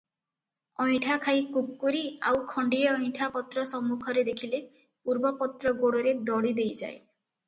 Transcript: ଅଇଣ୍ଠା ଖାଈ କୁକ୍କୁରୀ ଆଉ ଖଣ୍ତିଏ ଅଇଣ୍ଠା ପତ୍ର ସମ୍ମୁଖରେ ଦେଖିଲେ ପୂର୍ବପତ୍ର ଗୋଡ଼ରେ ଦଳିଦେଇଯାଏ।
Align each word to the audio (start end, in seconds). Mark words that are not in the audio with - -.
ଅଇଣ୍ଠା 0.83 1.15
ଖାଈ 1.25 1.41
କୁକ୍କୁରୀ 1.57 1.99
ଆଉ 2.29 2.39
ଖଣ୍ତିଏ 2.53 2.87
ଅଇଣ୍ଠା 2.93 3.27
ପତ୍ର 3.35 3.65
ସମ୍ମୁଖରେ 3.73 4.23
ଦେଖିଲେ 4.31 4.63
ପୂର୍ବପତ୍ର 5.09 5.75
ଗୋଡ଼ରେ 5.85 6.15
ଦଳିଦେଇଯାଏ। 6.31 6.97